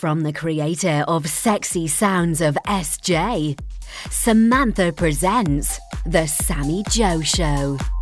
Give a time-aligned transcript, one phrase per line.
[0.00, 3.60] from the creator of Sexy Sounds of SJ.
[4.08, 7.99] Samantha presents The Sammi Jo Show.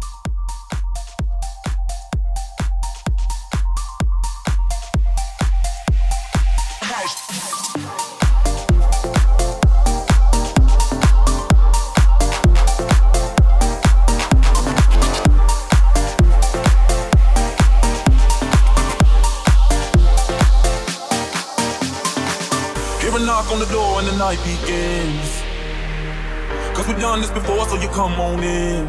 [27.99, 28.87] Come on in.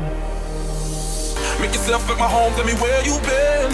[1.59, 3.71] Make yourself at my home, tell me where you been.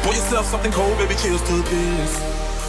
[0.00, 2.10] Pour yourself something cold, baby, cheers to this.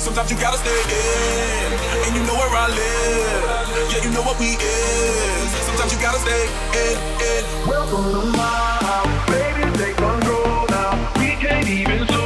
[0.03, 1.69] Sometimes you gotta stay in,
[2.03, 3.43] and you know where I live.
[3.87, 5.49] Yeah, you know what we is.
[5.63, 6.43] Sometimes you gotta stay
[6.75, 6.97] in,
[7.31, 7.43] in.
[7.69, 10.91] Welcome to my house, baby, take control now.
[11.19, 12.16] We can't even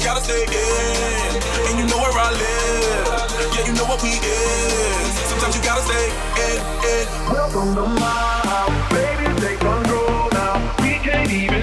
[0.00, 1.32] gotta stay in.
[1.68, 3.54] And you know where I live.
[3.54, 5.12] Yeah, you know what we is.
[5.28, 6.08] Sometimes you gotta stay
[6.40, 7.06] in, in.
[7.32, 10.56] Welcome to my house, baby, take control now.
[10.80, 11.59] We can't even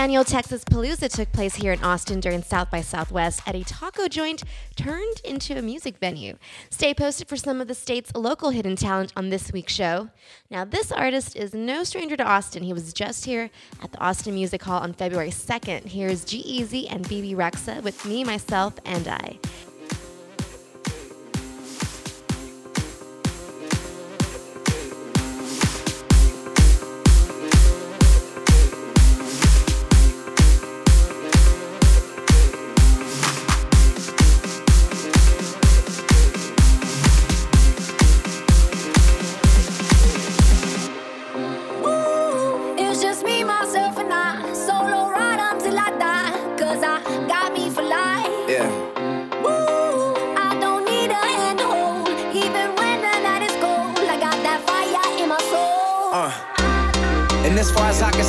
[0.00, 4.08] annual Texas Palooza took place here in Austin during South by Southwest at a taco
[4.08, 4.42] joint
[4.74, 6.38] turned into a music venue.
[6.70, 10.08] Stay posted for some of the state's local hidden talent on this week's show.
[10.50, 12.62] Now, this artist is no stranger to Austin.
[12.62, 13.50] He was just here
[13.82, 15.84] at the Austin Music Hall on February 2nd.
[15.88, 19.38] Here's G-Eazy and Bebe Rexha with Me, Myself, and I.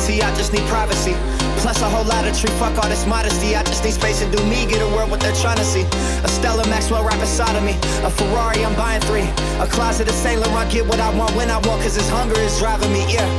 [0.02, 1.14] I just need privacy.
[1.62, 3.54] Plus a whole lot of tree, fuck all this modesty.
[3.54, 5.86] I just need space to do me, get a world what they're trying to see.
[6.26, 7.78] A Stella Maxwell right beside of me.
[8.02, 9.30] A Ferrari, I'm buying three.
[9.62, 12.38] A closet of Saint Laurent, get what I want when I want, cause this hunger
[12.40, 13.30] is driving me, yeah.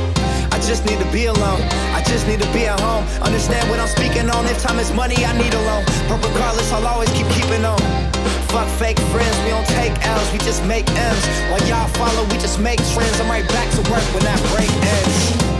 [0.52, 1.60] I just need to be alone.
[1.92, 3.04] I just need to be at home.
[3.20, 4.46] Understand what I'm speaking on.
[4.46, 5.84] If time is money, I need a loan.
[6.08, 7.78] But regardless, I'll always keep keeping on.
[8.48, 11.24] Fuck fake friends, we don't take L's, we just make M's.
[11.52, 13.20] While y'all follow, we just make trends.
[13.20, 15.53] I'm right back to work when that break ends.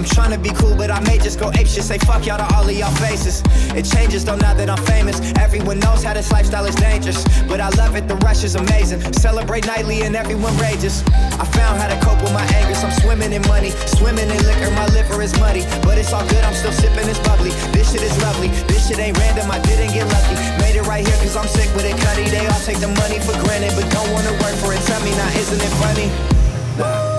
[0.00, 1.84] I'm trying to be cool, but I may just go ape shit.
[1.84, 3.44] Say fuck y'all to all of y'all faces.
[3.76, 5.20] It changes though now that I'm famous.
[5.36, 7.20] Everyone knows how this lifestyle is dangerous.
[7.44, 9.04] But I love it, the rush is amazing.
[9.12, 11.04] Celebrate nightly and everyone rages.
[11.36, 12.80] I found how to cope with my angers.
[12.80, 14.72] I'm swimming in money, swimming in liquor.
[14.72, 15.68] My liver is muddy.
[15.84, 17.52] But it's all good, I'm still sipping this bubbly.
[17.76, 18.48] This shit is lovely.
[18.72, 20.32] This shit ain't random, I didn't get lucky.
[20.64, 22.24] Made it right here cause I'm sick with it, cutty.
[22.32, 24.80] They all take the money for granted, but don't wanna work for it.
[24.88, 27.09] Tell me now, isn't it funny?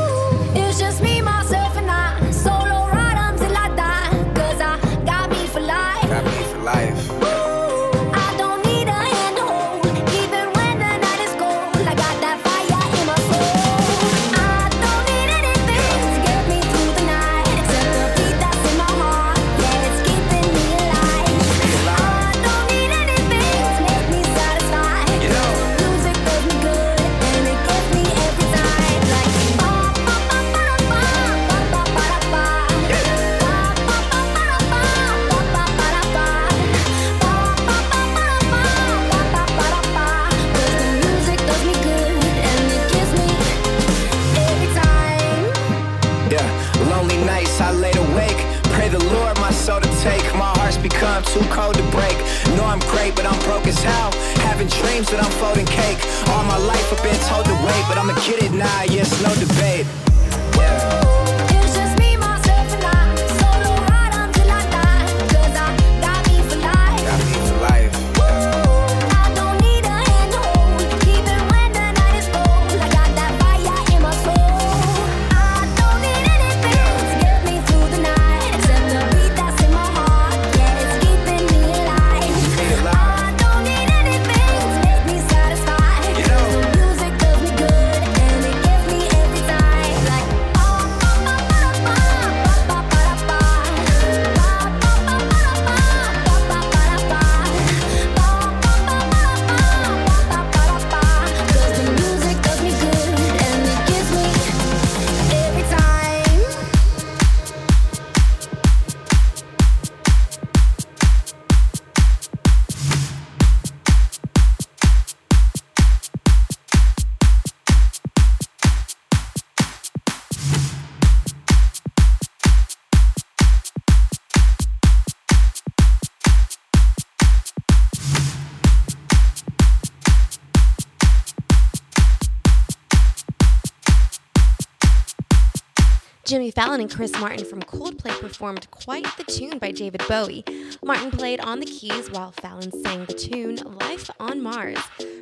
[136.71, 140.45] Fallon and Chris Martin from Coldplay performed quite the tune by David Bowie.
[140.81, 144.77] Martin played on the keys while Fallon sang the tune Life on Mars.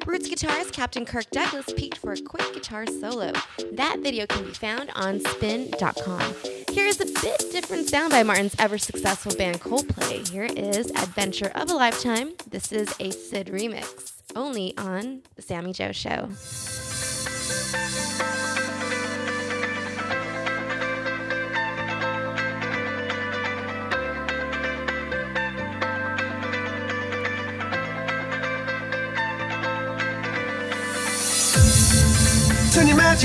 [0.06, 3.34] Roots guitarist Captain Kirk Douglas peaked for a quick guitar solo.
[3.72, 6.36] That video can be found on spin.com.
[6.72, 10.30] Here's a bit different sound by Martin's ever successful band Coldplay.
[10.30, 12.34] Here is Adventure of a Lifetime.
[12.48, 16.89] This is a Sid remix, only on The Sammi Jo Show.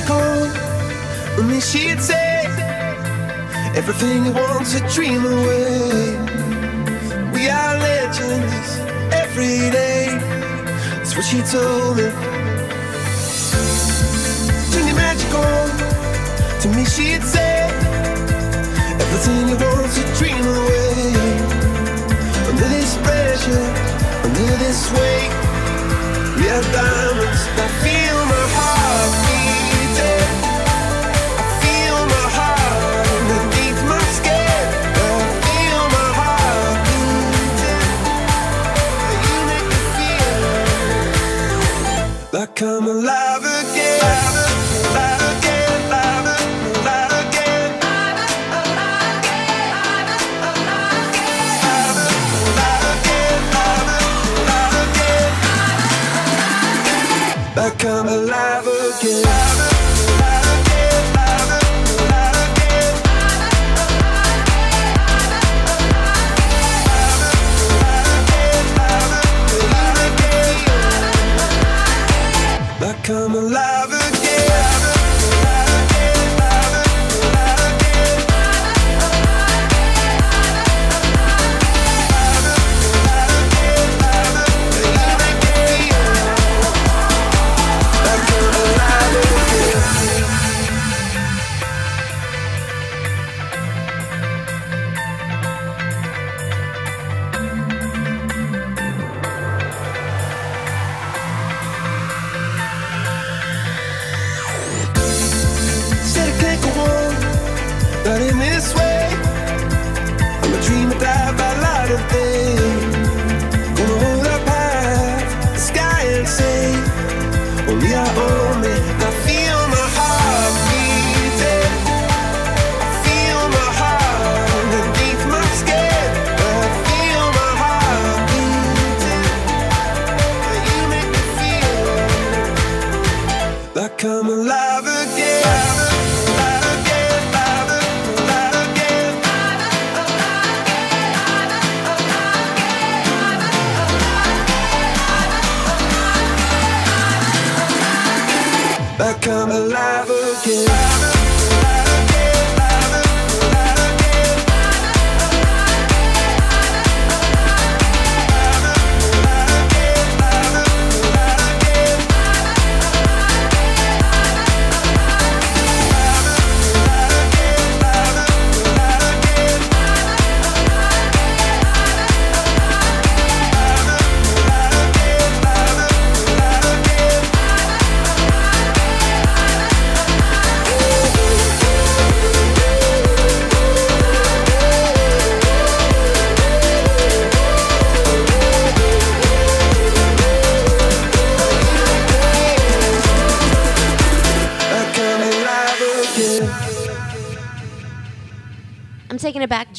[0.06, 2.44] Turn your magic and then she'd say
[3.74, 6.16] everything you want to dream away.
[7.32, 8.78] We are legends
[9.12, 10.06] every day.
[10.96, 12.08] That's what she told me.
[14.72, 15.70] Turn your magic on,
[16.60, 17.68] to me she'd say
[19.02, 21.14] everything you want to dream away.
[22.50, 23.66] Under this pressure,
[24.24, 25.32] under this weight.
[26.38, 29.43] We are diamonds that feel my heart
[57.84, 58.23] come alive.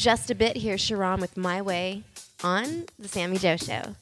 [0.06, 0.56] just a bit.
[0.56, 2.04] here, Sharam with My Way
[2.44, 3.96] on The Sammi Jo Show.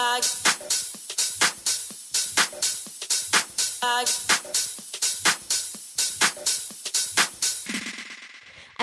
[0.00, 0.20] I,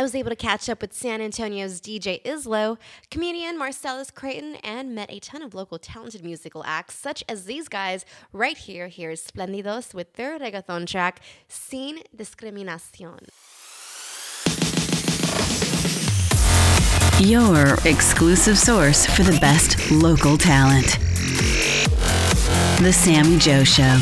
[0.01, 2.78] was able to catch up with San Antonio's DJ Islo,
[3.10, 7.69] comedian Marcellus Creighton, and met a ton of local talented musical acts, such as these
[7.69, 8.89] guys right here.
[8.89, 13.30] Here's Splendidos with their reggaeton track, Sin Discriminación.
[17.19, 20.97] your exclusive source for the best local talent.
[22.82, 23.99] The Sammi Jo Show.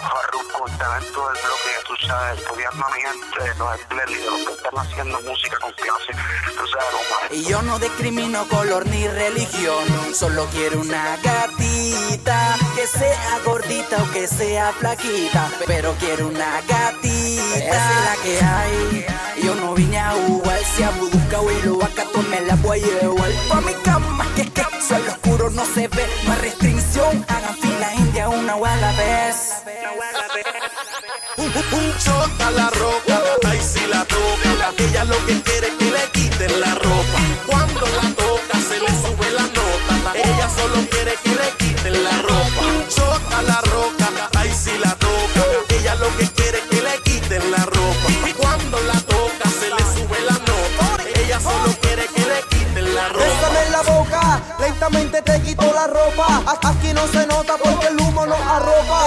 [0.00, 4.40] Farruko, en todo el bloque tú sabes, el gobierno a mi gente, los espléndidos,
[4.76, 6.12] haciendo música con clase,
[6.56, 14.02] tú Y yo no discrimino color ni religión, solo quiero una gatita, que sea gordita
[14.02, 19.06] o que sea flaquita, pero quiero una gatita, es la que hay.
[19.42, 23.00] Yo no vine a jugar, si a buscar y lo acá me la voy a
[23.00, 27.24] llevar pa' mi cama, que es que soy oscuro no se ve, no hay restricción,
[27.26, 29.64] hagan fila india una o a la vez
[31.40, 34.50] un- un a la roca, ahí sí la toca.
[34.78, 37.18] Ella lo que quiere que le quiten la ropa.
[37.46, 40.12] Cuando la toca se le sube la nota.
[40.14, 42.60] Ella solo quiere que le quiten la ropa.
[42.70, 44.06] Un a la roca,
[44.38, 45.42] ahí sí la toca.
[45.70, 48.08] Ella lo que quiere que le quiten la ropa.
[48.36, 51.02] Cuando la toca se le sube la nota.
[51.20, 53.24] Ella solo quiere que le quiten la ropa.
[53.24, 56.42] Bésame en la boca, lentamente te quito la ropa.
[56.46, 58.99] A- Aquí no se nota porque el humo nos arropa.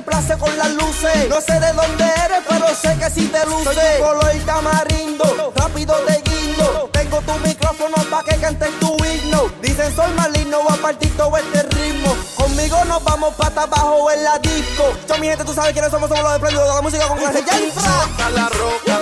[0.00, 1.28] Reemplace con las luces.
[1.28, 3.64] No sé de dónde eres, pero sé que sí te luce.
[3.64, 6.88] Soy color tamarindo, rápido te guindo.
[6.92, 9.50] Tengo tu micrófono pa' que cantes tu himno.
[9.60, 12.16] Dicen soy maligno, voy a partir todo este ritmo.
[12.36, 14.84] Conmigo nos vamos pata abajo en la disco.
[15.08, 17.44] Yo mi gente, tú sabes quiénes somos, somos los desprendidos de la música con clase.
[17.46, 19.00] ¡Ya, la roca,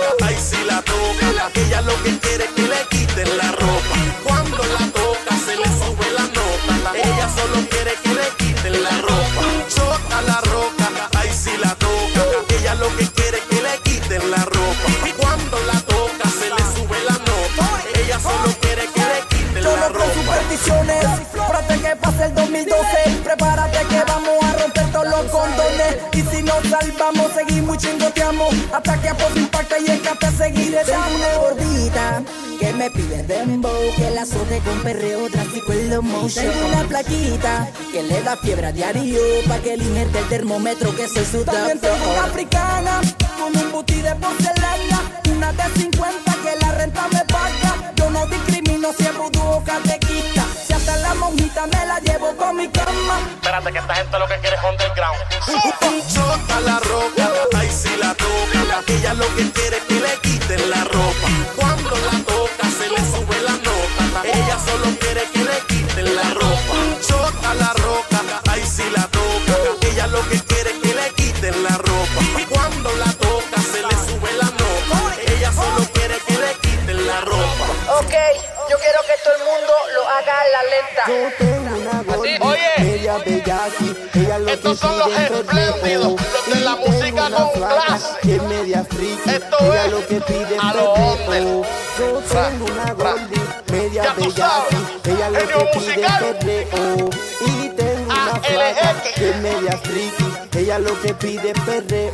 [26.80, 28.54] salvamos, seguimos y chingoteamos.
[28.72, 30.84] Hasta que por impacta y escape seguiré.
[30.84, 32.22] Tengo una gordita
[32.58, 33.94] que me pide dembow.
[33.96, 36.46] Que la azote con perreo drástico en los motion.
[36.46, 39.20] Tengo una plaquita que le da fiebre a diario.
[39.46, 43.00] Pa' que le inerte el termómetro que soy su También tengo una africana
[43.38, 45.02] con un booty de porcelana.
[45.30, 46.27] Una de 50
[52.28, 53.20] llevo con mi cama.
[53.34, 55.18] Espérate que esta gente lo que quiere es underground.
[55.82, 58.82] Un shot a la roca, ahí sí la toca.
[58.86, 59.87] Ella lo que quiere es
[84.52, 88.40] Estos son los espléndidos, los de la música con clase.
[88.48, 89.30] Media friki.
[89.30, 91.64] Esto es lo que pide es a lo.
[91.98, 96.66] Yo tengo una gordita, media sabes, Ella lo que pide.
[97.46, 100.58] Y tengo una flaca que media friki.
[100.58, 102.12] Ella lo que pide es perreo.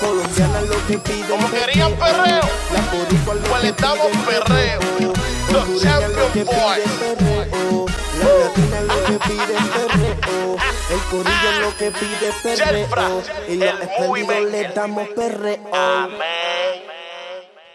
[0.00, 2.40] Colombiana lo que pide Como querían perreo,
[2.72, 5.39] La boricua lo que pide perreo.
[5.52, 7.86] Los Hondureña lo que champion es perreo.
[8.18, 10.56] La latina lo que pide perreo.
[10.90, 13.22] El corillo lo que pide perreo.
[13.48, 15.58] Y los el le damos perreo.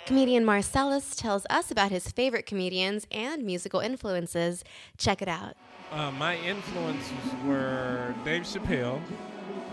[0.08, 4.64] Comedian Marcellus tells us about his favorite comedians and musical influences.
[4.98, 5.56] Check it out.
[5.92, 7.12] Uh, my influences
[7.46, 9.02] were Dave Chappelle,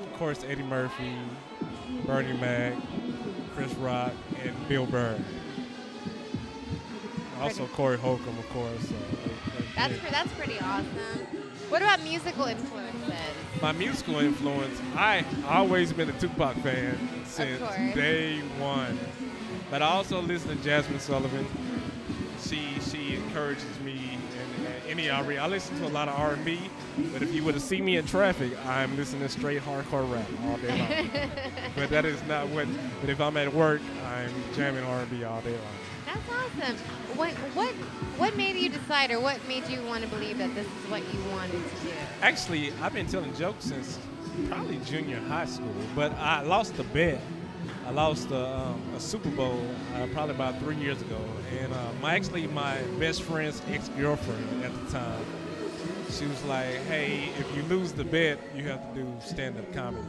[0.02, 1.14] of course, Eddie Murphy,
[2.06, 2.74] Bernie Mac,
[3.54, 4.12] Chris Rock,
[4.42, 5.16] and Bill Burr.
[7.42, 8.88] Also Corey Holcomb, of course.
[8.88, 8.94] So
[9.76, 10.10] That's yeah.
[10.10, 10.86] that's pretty awesome.
[11.68, 12.92] What about musical influences?
[13.62, 14.80] my musical influence.
[14.96, 17.60] I always been a Tupac fan since
[17.94, 18.98] day one,
[19.70, 21.46] but I also listen to Jazmine Sullivan.
[22.40, 24.18] She she encourages me
[24.58, 25.38] in, in any R&B.
[25.38, 26.58] I listen to a lot of R&B,
[27.12, 30.26] but if you were to see me in traffic, I'm listening to straight hardcore rap
[30.44, 31.30] all day long.
[31.76, 32.66] but that is not what.
[33.00, 35.91] But if I'm at work, I'm jamming R&B all day long.
[36.12, 36.76] That's awesome.
[37.16, 37.70] What what
[38.18, 41.00] what made you decide, or what made you want to believe that this is what
[41.12, 41.92] you wanted to do?
[42.20, 43.98] Actually, I've been telling jokes since
[44.48, 47.20] probably junior high school, but I lost a bet.
[47.86, 49.60] I lost a, um, a Super Bowl
[49.94, 51.20] uh, probably about three years ago,
[51.60, 55.24] and uh, my actually my best friend's ex-girlfriend at the time.
[56.10, 60.06] She was like, "Hey, if you lose the bet, you have to do stand-up comedy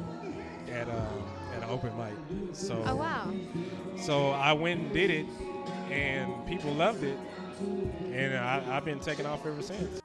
[0.71, 2.13] at uh, at an open mic."
[2.53, 3.31] So, Oh wow.
[3.97, 5.25] so I went and did it,
[5.93, 7.17] and people loved it,
[8.11, 10.01] and I, I've been taking off ever since.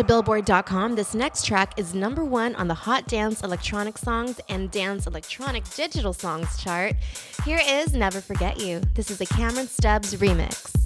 [0.00, 4.70] to Billboard.com, this next track is number one on the Hot Dance Electronic Songs and
[4.70, 6.94] Dance Electronic Digital Songs chart.
[7.44, 8.80] Here is Never Forget You.
[8.94, 10.79] This is a Cameron Stubbs remix.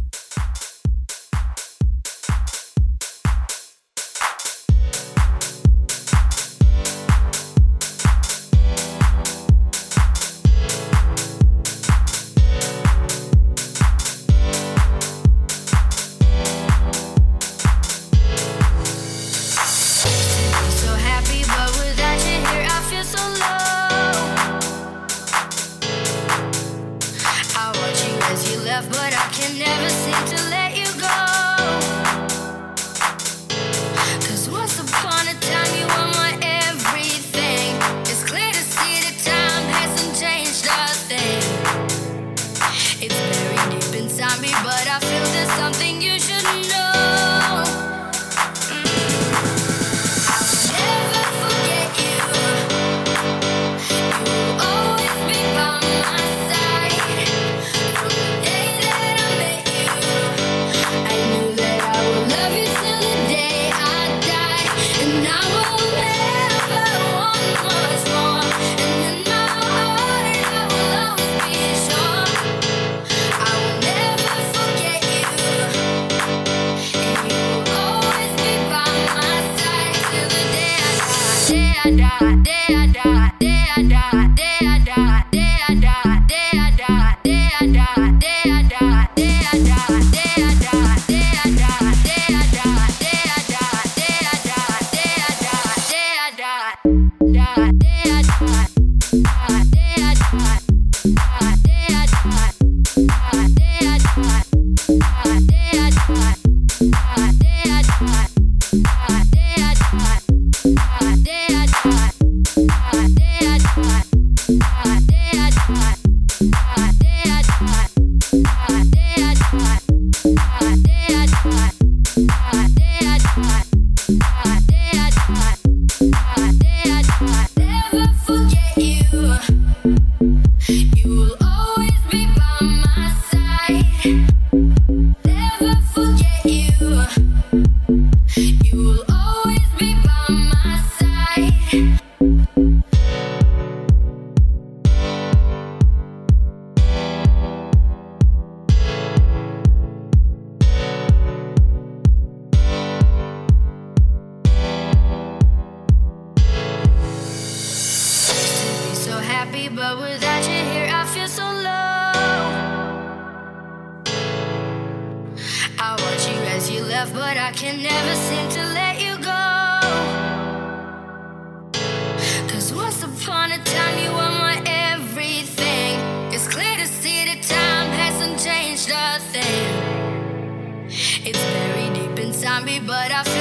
[182.87, 183.34] but I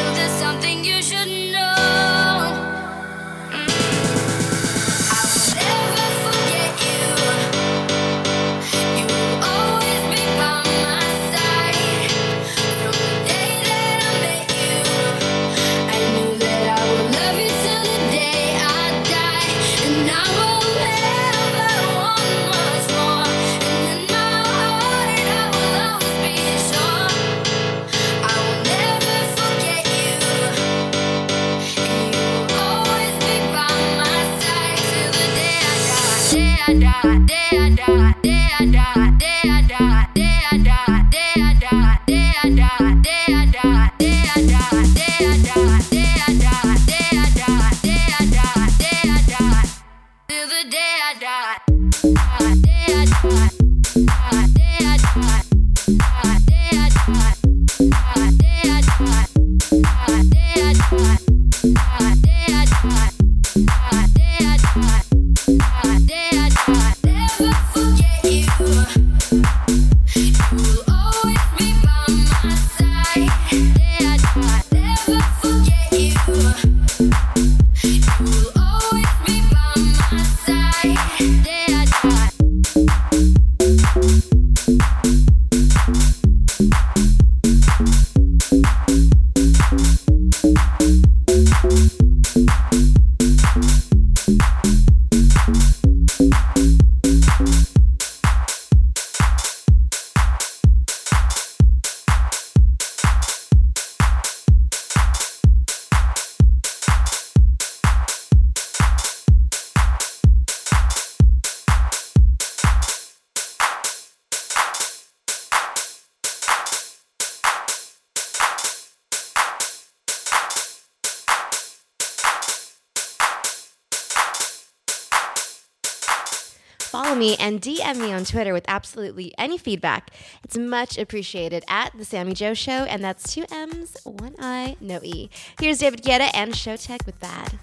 [126.94, 130.12] follow me and DM me on Twitter with absolutely any feedback.
[130.44, 135.00] It's much appreciated at The Sammi Jo Show, and that's two M's, one I, no
[135.02, 135.32] E.
[135.60, 137.58] Here's David Guetta and Showtek with Bad.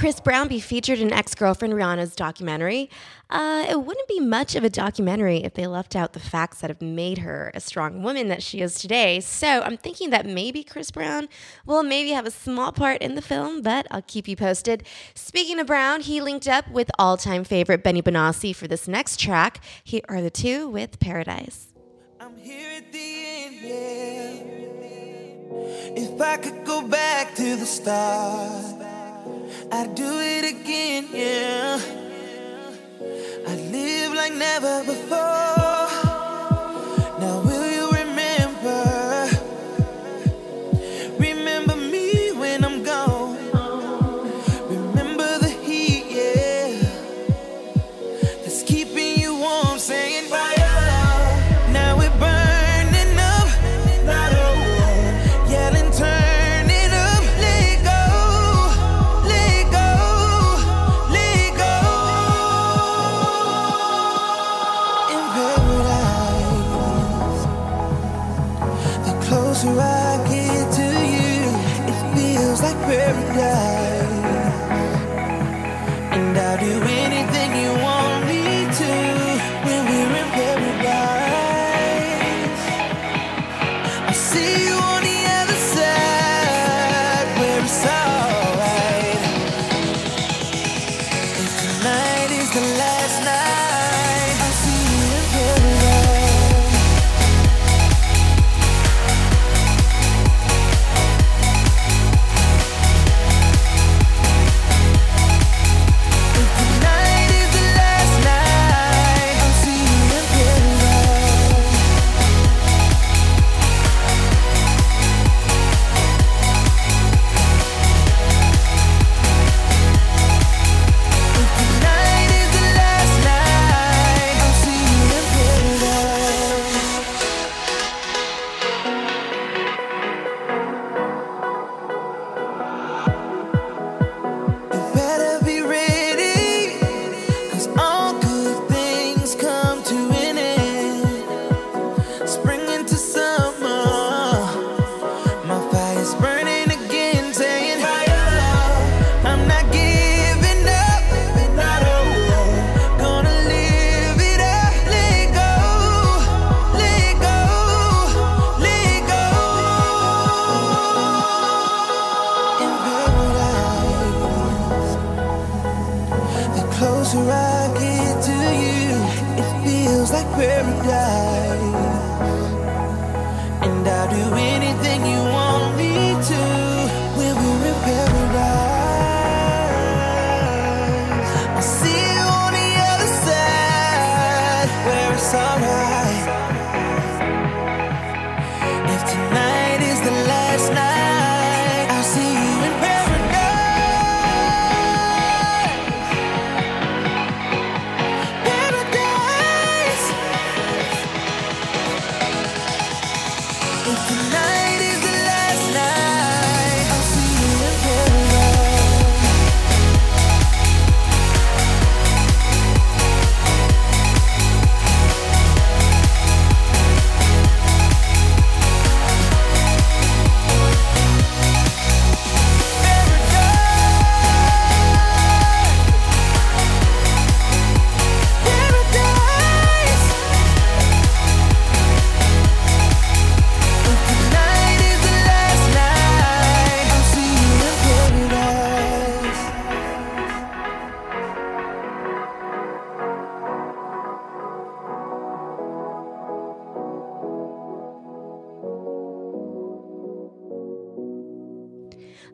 [0.00, 2.88] Chris Brown be featured in ex girlfriend Rihanna's documentary?
[3.28, 6.70] Uh, it wouldn't be much of a documentary if they left out the facts that
[6.70, 9.20] have made her a strong woman that she is today.
[9.20, 11.28] So I'm thinking that maybe Chris Brown
[11.66, 14.84] will maybe have a small part in the film, but I'll keep you posted.
[15.14, 19.20] Speaking of Brown, he linked up with all time favorite Benny Benassi for this next
[19.20, 19.60] track.
[19.84, 21.74] Here are the two with Paradise.
[25.92, 28.89] If I could go back to the start,
[29.72, 31.80] I'd do it again, yeah.
[33.48, 35.79] I'd live like never before.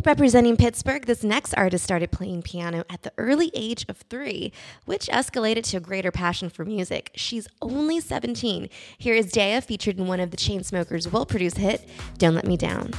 [0.06, 4.52] Representing Pittsburgh, this next artist started playing piano at the early age of three,
[4.84, 7.10] which escalated to a greater passion for music.
[7.16, 8.68] She's only 17.
[8.98, 12.56] Here is Daya, featured in one of the Chainsmokers' well produced hit, Don't Let Me
[12.56, 12.92] Down.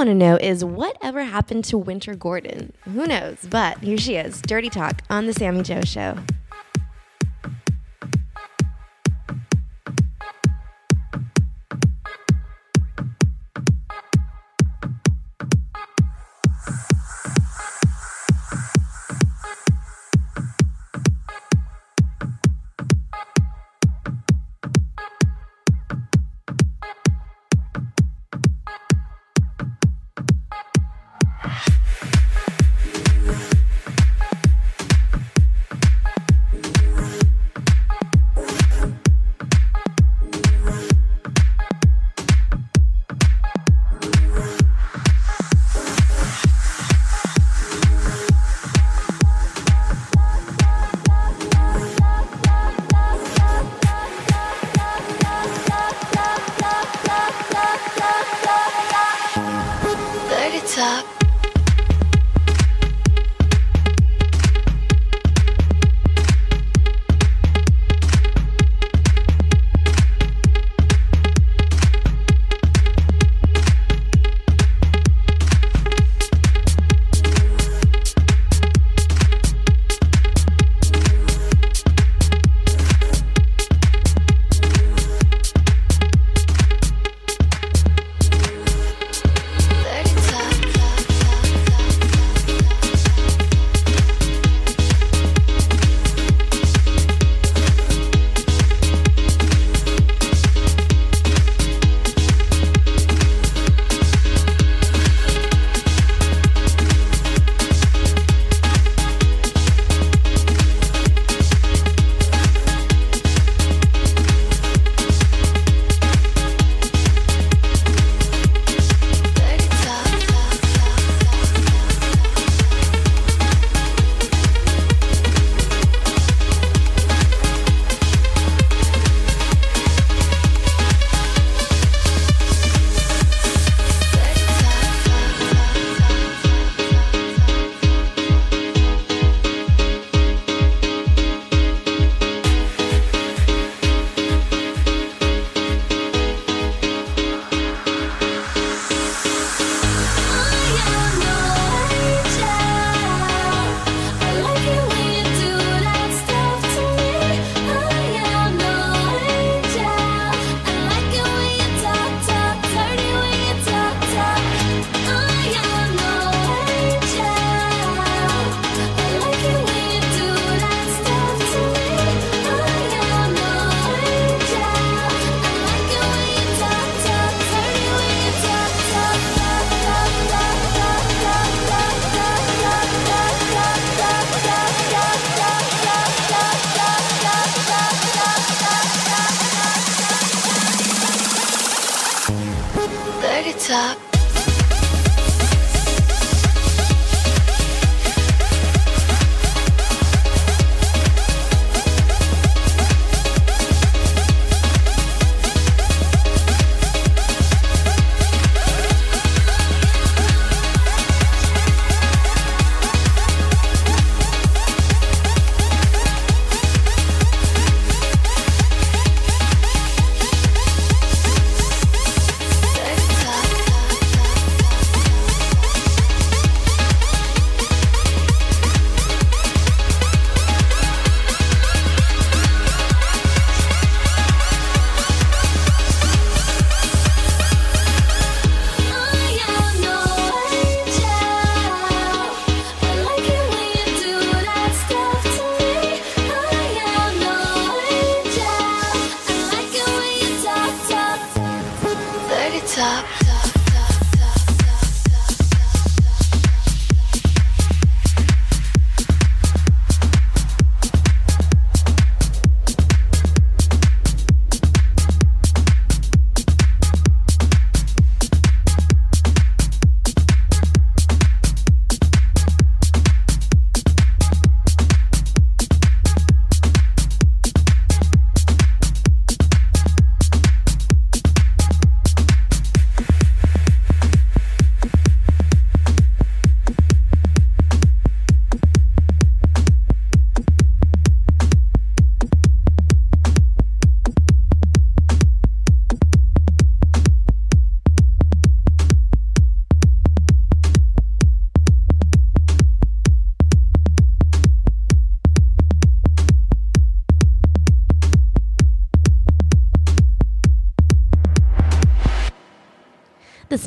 [0.00, 2.72] want to know is whatever happened to Wynter Gordon?
[2.84, 3.36] Who knows?
[3.50, 6.16] But here she is, Dirty Talk on The Sammi Jo Show.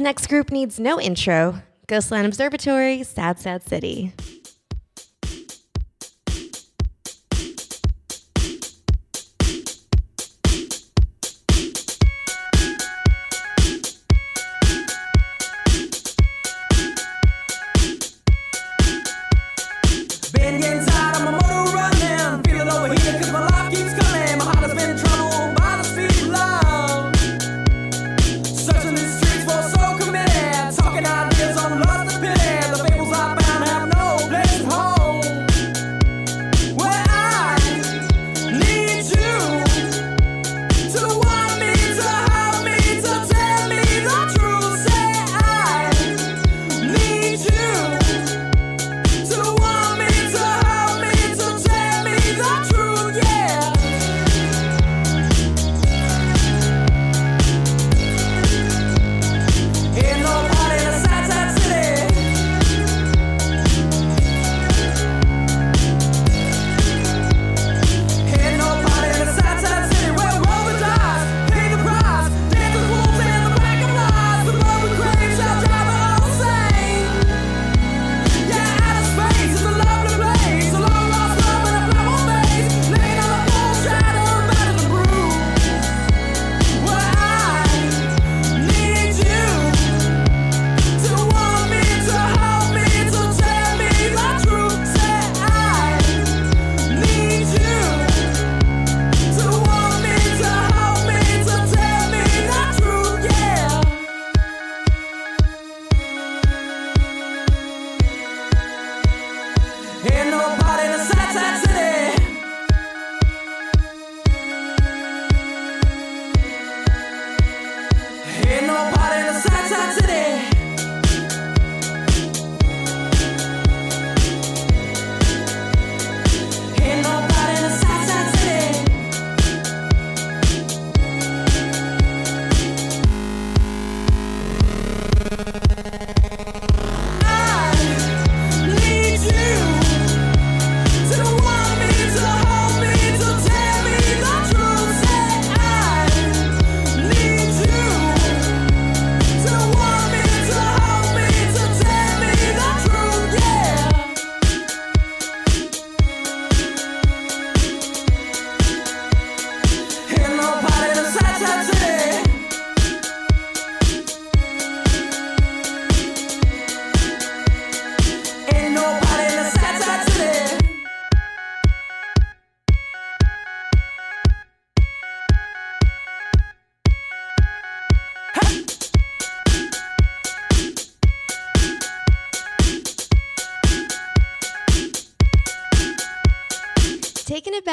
[0.03, 4.11] next group needs no intro Ghostland Observatory, Sad Sad City.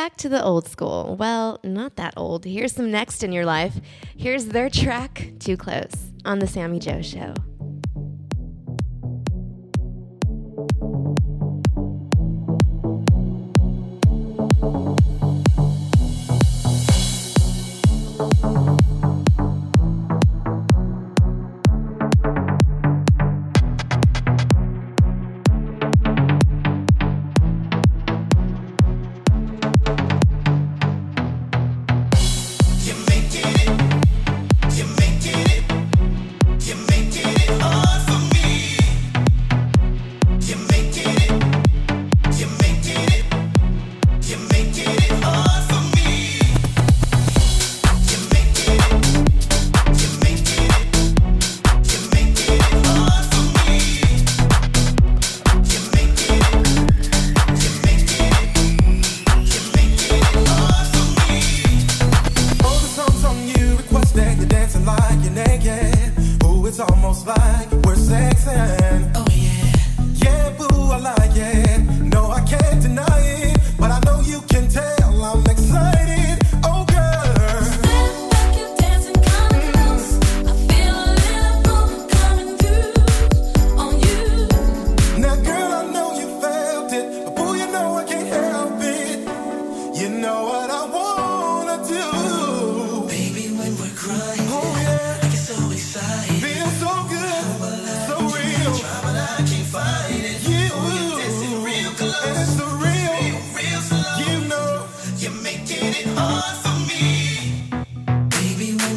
[0.00, 1.14] back to the old school.
[1.18, 2.46] Well, not that old.
[2.46, 3.78] Here's some next in your life.
[4.16, 7.34] Here's their track, Too Close, on The Sammi Jo Show.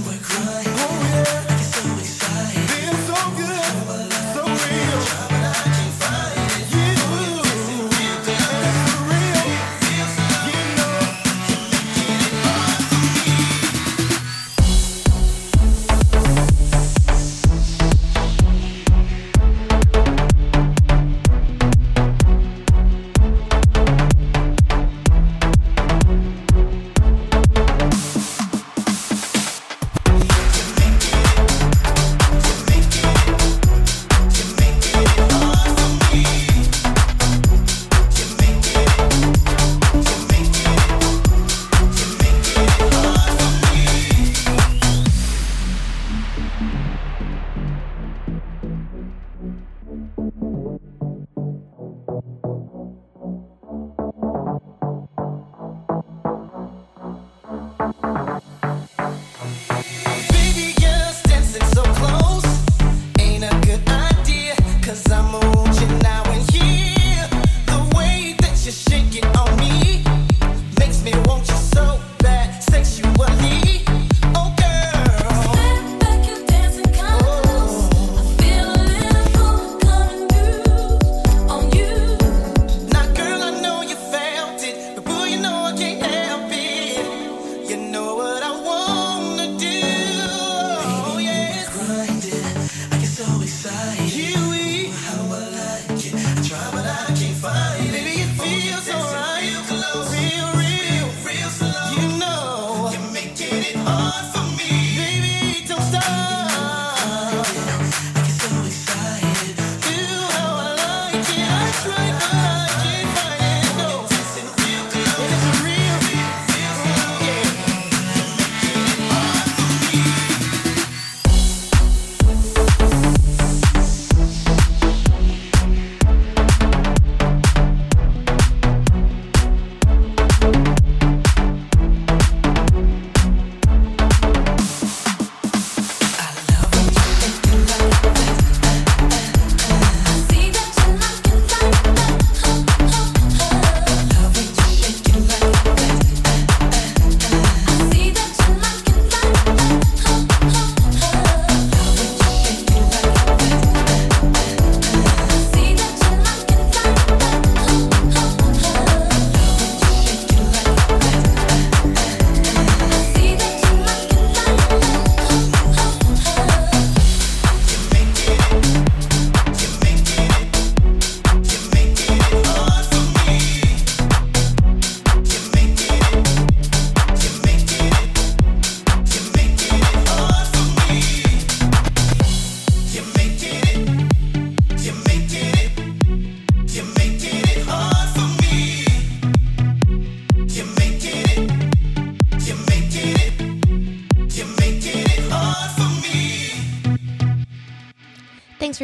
[0.02, 0.73] we're crying.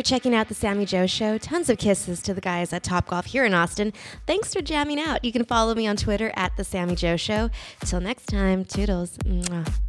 [0.10, 1.38] checking out the Sammi Jo Show.
[1.38, 3.94] Tons of kisses to the guys at Topgolf here in Austin.
[4.26, 5.24] Thanks for jamming out.
[5.24, 7.52] You can follow me on Twitter at the Sammi Jo Show.
[7.86, 9.20] Till next time, toodles.
[9.20, 9.89] Mwah.